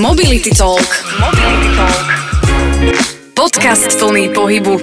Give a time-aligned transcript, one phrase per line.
[0.00, 0.80] Mobility Talk.
[1.20, 2.08] Mobility Talk.
[3.36, 4.80] Podcast plný pohybu.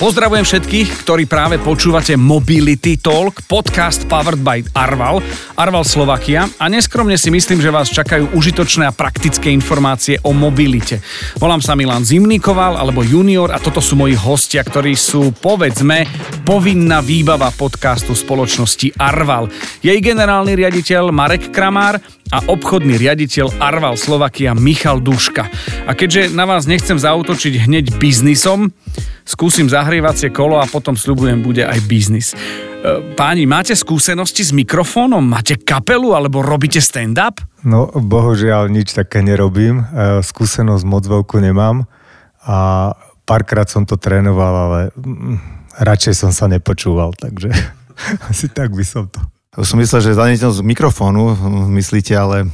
[0.00, 5.20] Pozdravujem všetkých, ktorí práve počúvate Mobility Talk, podcast powered by Arval,
[5.52, 11.04] Arval Slovakia a neskromne si myslím, že vás čakajú užitočné a praktické informácie o mobilite.
[11.36, 16.08] Volám sa Milan Zimnikoval alebo Junior a toto sú moji hostia, ktorí sú, povedzme,
[16.44, 19.52] povinná výbava podcastu spoločnosti Arval.
[19.84, 22.00] Jej generálny riaditeľ Marek Kramár
[22.32, 25.48] a obchodný riaditeľ Arval Slovakia Michal Duška.
[25.84, 28.72] A keďže na vás nechcem zautočiť hneď biznisom,
[29.24, 32.32] skúsim zahrievacie kolo a potom sľubujem, bude aj biznis.
[32.32, 32.36] E,
[33.16, 35.24] páni, máte skúsenosti s mikrofónom?
[35.24, 37.40] Máte kapelu alebo robíte stand-up?
[37.64, 39.80] No, bohužiaľ nič také nerobím.
[39.88, 41.88] E, skúsenosť moc veľkú nemám
[42.44, 42.92] a
[43.24, 45.36] párkrát som to trénoval, ale mm,
[45.80, 47.48] radšej som sa nepočúval, takže
[48.28, 49.23] asi tak by som to
[49.62, 51.22] som myslel, že zraniteľnosť mikrofónu
[51.78, 52.50] myslíte, ale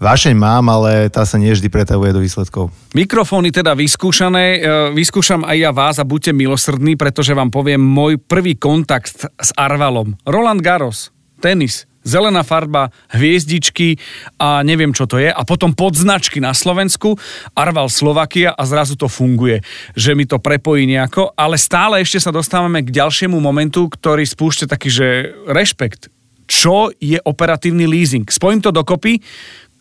[0.00, 2.72] vášeň mám, ale tá sa nie vždy pretavuje do výsledkov.
[2.96, 4.58] Mikrofóny teda vyskúšané, e,
[4.96, 10.16] vyskúšam aj ja vás a buďte milosrdní, pretože vám poviem môj prvý kontakt s Arvalom.
[10.24, 11.12] Roland Garros,
[11.44, 13.96] tenis, zelená farba, hviezdičky
[14.36, 15.32] a neviem, čo to je.
[15.32, 17.16] A potom podznačky na Slovensku,
[17.56, 19.64] Arval Slovakia a zrazu to funguje,
[19.96, 24.70] že mi to prepojí nejako, ale stále ešte sa dostávame k ďalšiemu momentu, ktorý spúšťa
[24.70, 25.06] taký, že
[25.48, 26.12] rešpekt.
[26.44, 28.28] Čo je operatívny leasing?
[28.28, 29.18] Spojím to dokopy.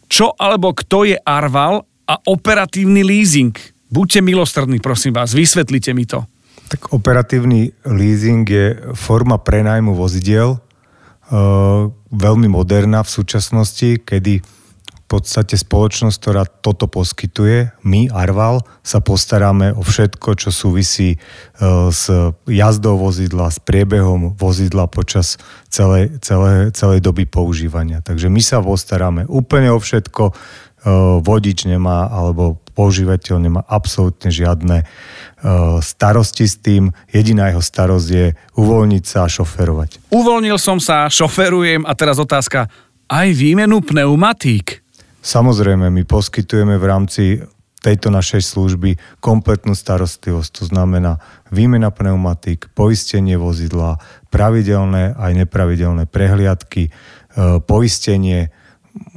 [0.07, 3.51] Čo alebo kto je Arval a operatívny leasing?
[3.91, 6.23] Buďte milostrdní, prosím vás, vysvetlite mi to.
[6.71, 10.57] Tak operatívny leasing je forma prenajmu vozidiel,
[12.11, 14.43] veľmi moderná v súčasnosti, kedy
[15.03, 21.21] v podstate spoločnosť, ktorá toto poskytuje, my, Arval, sa postaráme o všetko, čo súvisí
[21.93, 22.03] s
[22.49, 25.37] jazdou vozidla, s priebehom vozidla počas
[25.69, 28.01] celej, celej, celej doby používania.
[28.01, 30.33] Takže my sa postaráme úplne o všetko,
[31.23, 34.83] vodič nemá, alebo používateľ nemá absolútne žiadne
[35.79, 36.91] starosti s tým.
[37.07, 38.25] Jediná jeho starosť je
[38.59, 40.11] uvoľniť sa a šoferovať.
[40.11, 42.67] Uvoľnil som sa, šoferujem a teraz otázka,
[43.07, 44.83] aj výmenu pneumatík?
[45.23, 47.23] Samozrejme, my poskytujeme v rámci
[47.83, 50.49] tejto našej služby kompletnú starostlivosť.
[50.59, 51.19] To znamená
[51.51, 53.99] výmena pneumatík, poistenie vozidla,
[54.31, 56.95] pravidelné aj nepravidelné prehliadky,
[57.67, 58.55] poistenie,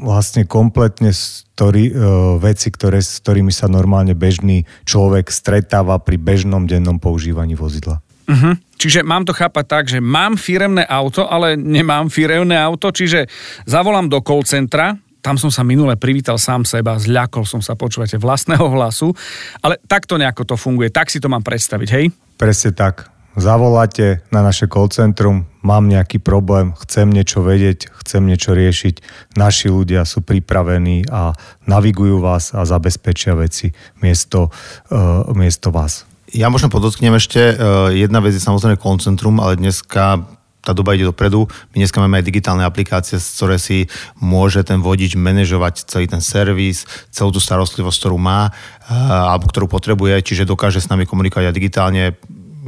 [0.00, 1.12] vlastne kompletne
[1.56, 1.97] ktorý, uh,
[2.37, 8.04] veci, ktoré, s ktorými sa normálne bežný človek stretáva pri bežnom dennom používaní vozidla.
[8.28, 8.59] Uh-huh.
[8.76, 13.25] Čiže mám to chápať tak, že mám firemné auto, ale nemám firemné auto, čiže
[13.64, 18.20] zavolám do call centra, tam som sa minule privítal sám seba, zľakol som sa, počúvate,
[18.20, 19.10] vlastného hlasu,
[19.58, 22.12] ale takto nejako to funguje, tak si to mám predstaviť, hej?
[22.37, 28.54] Presne tak zavoláte na naše call centrum, mám nejaký problém, chcem niečo vedieť, chcem niečo
[28.54, 29.03] riešiť,
[29.34, 31.34] naši ľudia sú pripravení a
[31.66, 34.55] navigujú vás a zabezpečia veci miesto,
[34.94, 36.06] uh, miesto vás.
[36.31, 40.22] Ja možno podotknem ešte, uh, jedna vec je samozrejme koncentrum, ale dneska
[40.66, 41.47] tá doba ide dopredu.
[41.71, 43.87] My dneska máme aj digitálne aplikácie, z ktoré si
[44.19, 46.82] môže ten vodič manažovať celý ten servis,
[47.15, 48.50] celú tú starostlivosť, ktorú má
[48.91, 52.19] alebo ktorú potrebuje, čiže dokáže s nami komunikovať aj digitálne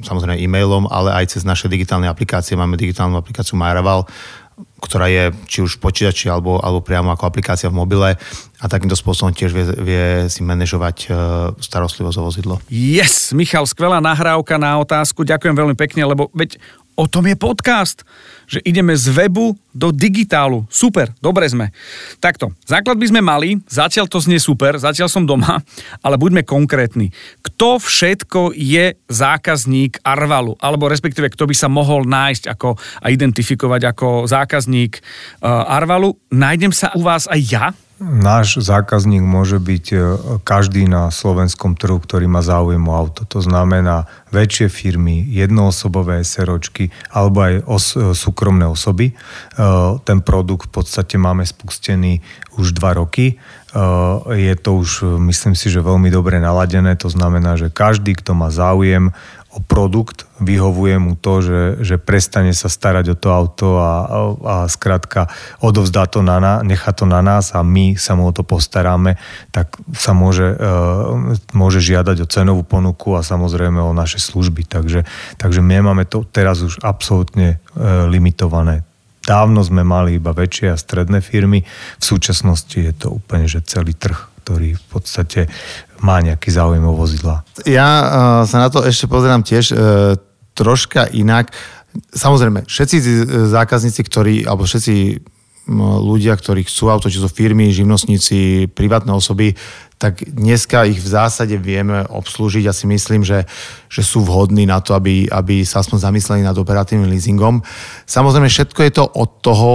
[0.02, 2.58] samozrejme e-mailom, ale aj cez naše digitálne aplikácie.
[2.58, 4.06] Máme digitálnu aplikáciu MyRaval,
[4.78, 8.18] ktorá je či už v počítači alebo, alebo priamo ako aplikácia v mobile
[8.58, 11.08] a takýmto spôsobom tiež vie, vie si manažovať e,
[11.62, 12.54] starostlivosť o vozidlo.
[12.70, 15.22] Yes, Michal, skvelá nahrávka na otázku.
[15.22, 16.58] Ďakujem veľmi pekne, lebo veď
[16.98, 18.02] o tom je podcast,
[18.50, 20.66] že ideme z webu do digitálu.
[20.66, 21.70] Super, dobre sme.
[22.18, 25.62] Takto, základ by sme mali, zatiaľ to znie super, zatiaľ som doma,
[26.02, 27.14] ale buďme konkrétni.
[27.46, 33.82] Kto všetko je zákazník Arvalu, alebo respektíve kto by sa mohol nájsť ako, a identifikovať
[33.94, 36.18] ako zákazník uh, Arvalu?
[36.34, 37.66] Nájdem sa u vás aj ja?
[37.98, 39.98] Náš zákazník môže byť e,
[40.46, 43.26] každý na slovenskom trhu, ktorý má záujem o auto.
[43.26, 49.10] To znamená väčšie firmy, jednoosobové SROčky alebo aj os- e, súkromné osoby.
[49.10, 49.14] E,
[50.06, 52.22] ten produkt v podstate máme spustený
[52.54, 53.38] už dva roky.
[54.32, 56.96] Je to už, myslím si, že veľmi dobre naladené.
[56.98, 59.12] To znamená, že každý, kto má záujem
[59.48, 63.92] o produkt, vyhovuje mu to, že, že prestane sa starať o to auto a,
[64.44, 65.32] a skrátka
[65.64, 69.16] odovzdá to na nás, nechá to na nás a my sa mu o to postaráme,
[69.48, 74.68] tak sa môže, uh, môže žiadať o cenovú ponuku a samozrejme o naše služby.
[74.68, 75.08] Takže,
[75.40, 78.84] takže my máme to teraz už absolútne uh, limitované.
[79.24, 81.64] Dávno sme mali iba väčšie a stredné firmy,
[82.00, 85.40] v súčasnosti je to úplne že celý trh ktorý v podstate
[86.00, 87.44] má nejaký záujem o vozidla.
[87.68, 88.08] Ja uh,
[88.48, 90.16] sa na to ešte pozerám tiež uh,
[90.56, 91.52] troška inak.
[92.16, 92.96] Samozrejme, všetci
[93.52, 95.20] zákazníci, ktorí, alebo všetci
[96.00, 99.52] ľudia, ktorí chcú auto, či sú firmy, živnostníci, privátne osoby,
[100.00, 102.64] tak dneska ich v zásade vieme obslúžiť.
[102.64, 103.44] Ja si myslím, že,
[103.92, 107.60] že sú vhodní na to, aby, aby sa aspoň zamysleli nad operatívnym leasingom.
[108.08, 109.70] Samozrejme, všetko je to od toho,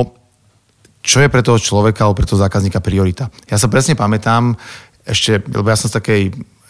[1.03, 3.27] čo je pre toho človeka alebo pre toho zákazníka priorita.
[3.51, 4.55] Ja sa presne pamätám,
[5.03, 6.21] ešte, lebo ja som z takej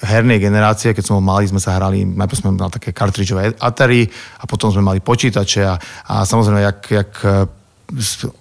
[0.03, 4.03] hernej generácie, keď som bol malý, sme sa hrali, najprv sme mali také kartridžové Atari
[4.41, 5.77] a potom sme mali počítače a,
[6.09, 7.13] a samozrejme, jak, jak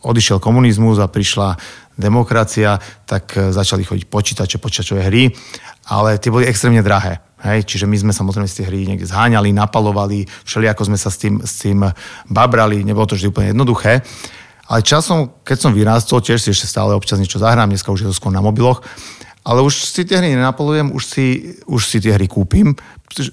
[0.03, 1.55] odišiel komunizmus a prišla
[1.99, 5.29] demokracia, tak e, začali chodiť počítače, počítačové hry,
[5.93, 7.21] ale tie boli extrémne drahé.
[7.43, 11.19] Hej, čiže my sme samozrejme z tie hry niekde zháňali, napalovali, všelijako sme sa s
[11.19, 11.83] tým, s tým
[12.31, 14.01] babrali, nebolo to vždy úplne jednoduché.
[14.73, 18.09] Ale časom, keď som vyrástol, tiež si ešte stále občas niečo zahrám, dneska už je
[18.09, 18.81] to skôr na mobiloch,
[19.45, 21.25] ale už si tie hry nenapolujem, už si,
[21.69, 22.73] už si tie hry kúpim.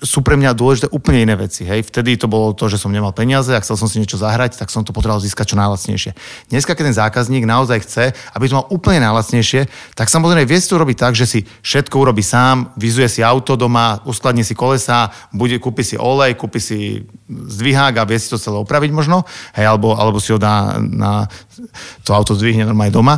[0.04, 1.64] Sú pre mňa dôležité úplne iné veci.
[1.64, 1.88] Hej.
[1.88, 4.68] Vtedy to bolo to, že som nemal peniaze a chcel som si niečo zahrať, tak
[4.68, 6.12] som to potreboval získať čo najlacnejšie.
[6.52, 8.04] Dneska, keď ten zákazník naozaj chce,
[8.36, 11.96] aby to mal úplne najlacnejšie, tak samozrejme vie si to robiť tak, že si všetko
[11.96, 17.08] urobí sám, vyzuje si auto doma, uskladní si kolesa, bude, kúpi si olej, kúpi si
[17.30, 19.24] zdvihák a vie si to celé opraviť možno,
[19.56, 21.26] hej, alebo, alebo si ho dá na
[22.04, 23.16] to auto zdvihne normálne doma.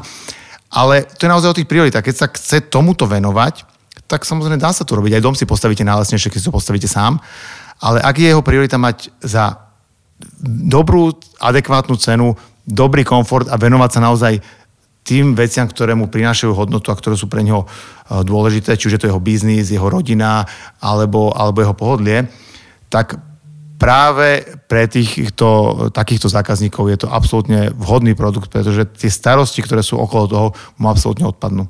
[0.72, 2.06] Ale to je naozaj o tých prioritách.
[2.08, 3.68] Keď sa chce tomuto venovať,
[4.12, 5.16] tak samozrejme dá sa to robiť.
[5.16, 7.24] Aj dom si postavíte najlesnejšie, keď si to postavíte sám.
[7.80, 9.72] Ale ak je jeho priorita mať za
[10.44, 12.36] dobrú, adekvátnu cenu,
[12.68, 14.34] dobrý komfort a venovať sa naozaj
[15.02, 19.00] tým veciam, ktoré mu prinášajú hodnotu a ktoré sú pre neho eh, dôležité, či už
[19.00, 20.46] je to jeho biznis, jeho rodina
[20.84, 22.28] alebo, alebo jeho pohodlie,
[22.92, 23.18] tak
[23.82, 29.98] práve pre týchto, takýchto zákazníkov je to absolútne vhodný produkt, pretože tie starosti, ktoré sú
[29.98, 30.48] okolo toho,
[30.78, 31.66] mu absolútne odpadnú.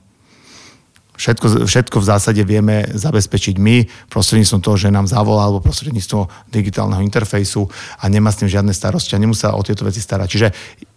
[1.22, 7.06] Všetko, všetko v zásade vieme zabezpečiť my prostredníctvom toho, že nám zavolá alebo prostredníctvom digitálneho
[7.06, 7.70] interfejsu
[8.02, 10.28] a nemá s tým žiadne starosti a nemusí sa o tieto veci starať.
[10.34, 10.48] Čiže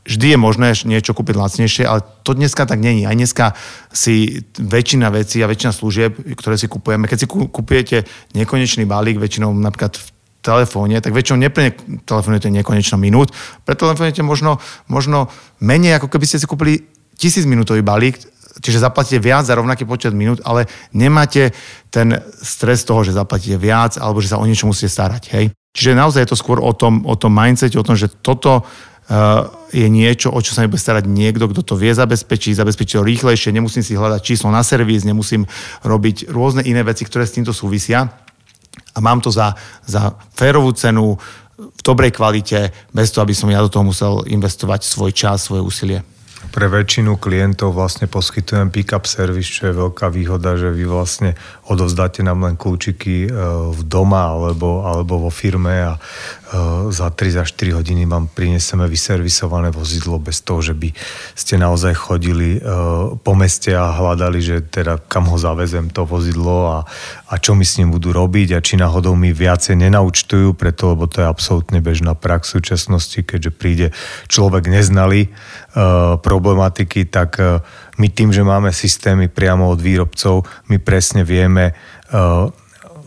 [0.09, 3.05] vždy je možné niečo kúpiť lacnejšie, ale to dneska tak není.
[3.05, 3.53] Aj dneska
[3.93, 9.53] si väčšina vecí a väčšina služieb, ktoré si kupujeme, keď si kupujete nekonečný balík, väčšinou
[9.53, 10.09] napríklad v
[10.41, 13.29] telefóne, tak väčšinou nepretelefonujete nekonečno minút,
[13.69, 14.57] pretelefonujete možno,
[14.89, 15.29] možno
[15.61, 16.85] menej, ako keby ste si kúpili
[17.17, 18.21] tisíc minútový balík,
[18.61, 21.51] čiže zaplatíte viac za rovnaký počet minút, ale nemáte
[21.91, 25.23] ten stres toho, že zaplatíte viac alebo že sa o niečo musíte starať.
[25.35, 25.45] Hej?
[25.75, 28.63] Čiže naozaj je to skôr o tom, o tom mindsete, o tom, že toto
[29.05, 33.05] Uh, je niečo, o čo sa nebude starať niekto, kto to vie zabezpečiť, zabezpečiť to
[33.05, 35.45] rýchlejšie, nemusím si hľadať číslo na servis, nemusím
[35.85, 38.09] robiť rôzne iné veci, ktoré s týmto súvisia
[38.97, 39.53] a mám to za,
[39.85, 41.21] za férovú cenu,
[41.59, 45.63] v dobrej kvalite, bez toho, aby som ja do toho musel investovať svoj čas, svoje
[45.63, 46.01] úsilie.
[46.51, 52.21] Pre väčšinu klientov vlastne poskytujem pick-up service, čo je veľká výhoda, že vy vlastne odovzdáte
[52.21, 53.29] nám len kľúčiky e,
[53.73, 56.01] v doma alebo, alebo vo firme a e,
[56.93, 60.93] za 3 za 4 hodiny vám prineseme vyservisované vozidlo bez toho, že by
[61.33, 62.61] ste naozaj chodili e,
[63.17, 66.79] po meste a hľadali, že teda kam ho zavezem to vozidlo a,
[67.33, 71.09] a čo mi s ním budú robiť a či náhodou mi viacej nenaučtujú, preto, lebo
[71.09, 73.87] to je absolútne bežná prax v súčasnosti, keďže príde
[74.29, 75.33] človek neznalý
[76.23, 77.41] problematiky, tak
[77.99, 81.54] my tým, že máme systémy priamo od výrobcov, my presne vieme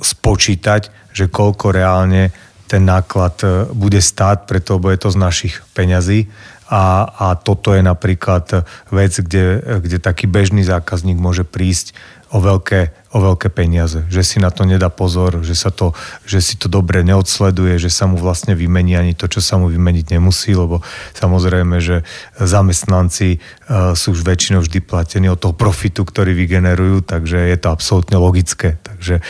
[0.01, 2.29] spočítať, že koľko reálne
[2.67, 6.27] ten náklad bude stáť, preto je to z našich peňazí.
[6.67, 11.95] A, a toto je napríklad vec, kde, kde taký bežný zákazník môže prísť
[12.27, 14.03] o veľké, o veľké peniaze.
[14.11, 15.95] Že si na to nedá pozor, že, sa to,
[16.27, 19.71] že si to dobre neodsleduje, že sa mu vlastne vymení ani to, čo sa mu
[19.71, 20.83] vymeniť nemusí, lebo
[21.15, 22.03] samozrejme, že
[22.35, 27.71] zamestnanci uh, sú už väčšinou vždy platení od toho profitu, ktorý vygenerujú, takže je to
[27.71, 28.75] absolútne logické.
[28.83, 29.23] Takže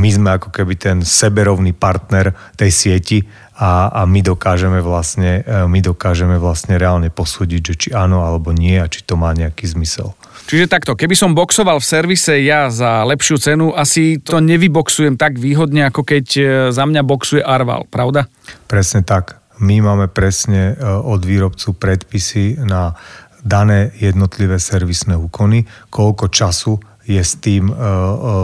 [0.00, 3.18] my sme ako keby ten seberovný partner tej sieti
[3.58, 8.54] a, a my, dokážeme vlastne, e, my dokážeme vlastne reálne posúdiť, že či áno alebo
[8.54, 10.14] nie a či to má nejaký zmysel.
[10.48, 15.36] Čiže takto, keby som boxoval v servise ja za lepšiu cenu, asi to nevyboxujem tak
[15.36, 18.32] výhodne, ako keď e, za mňa boxuje Arval, pravda?
[18.64, 19.44] Presne tak.
[19.60, 22.96] My máme presne e, od výrobcu predpisy na
[23.44, 27.74] dané jednotlivé servisné úkony, koľko času je s tým e,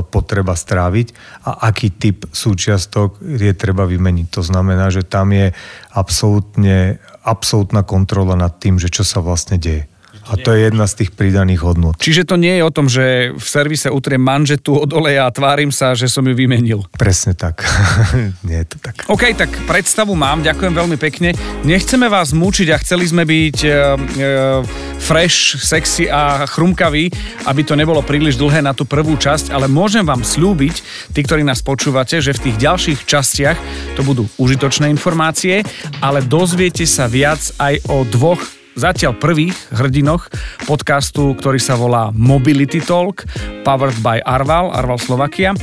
[0.04, 4.28] potreba stráviť a aký typ súčiastok je treba vymeniť.
[4.28, 5.56] To znamená, že tam je
[5.96, 9.88] absolútne, absolútna kontrola nad tým, že čo sa vlastne deje.
[10.24, 12.00] A to je jedna z tých pridaných hodnot.
[12.00, 15.68] Čiže to nie je o tom, že v servise utriem manžetu od oleja a tvárim
[15.68, 16.84] sa, že som ju vymenil.
[16.96, 17.60] Presne tak.
[18.48, 19.04] nie je to tak.
[19.12, 21.36] OK, tak predstavu mám, ďakujem veľmi pekne.
[21.62, 27.12] Nechceme vás mučiť a chceli sme byť uh, uh, fresh, sexy a chrumkaví,
[27.44, 30.76] aby to nebolo príliš dlhé na tú prvú časť, ale môžem vám slúbiť,
[31.12, 33.58] tí, ktorí nás počúvate, že v tých ďalších častiach
[33.94, 35.60] to budú užitočné informácie,
[36.00, 40.30] ale dozviete sa viac aj o dvoch zatiaľ prvých hrdinoch
[40.66, 43.26] podcastu, ktorý sa volá Mobility Talk,
[43.62, 45.54] powered by Arval, Arval Slovakia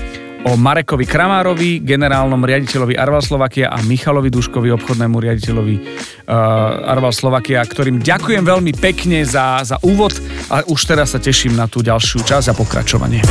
[0.41, 7.62] o Marekovi Kramárovi, generálnom riaditeľovi Arval Slovakia a Michalovi Duškovi, obchodnému riaditeľovi uh, Arval Slovakia,
[7.62, 10.18] ktorým ďakujem veľmi pekne za, za úvod
[10.50, 13.22] a už teraz sa teším na tú ďalšiu časť a pokračovanie.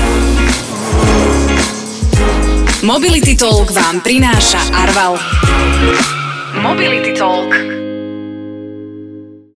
[2.80, 5.20] Mobility Talk vám prináša Arval.
[6.62, 7.79] Mobility Talk.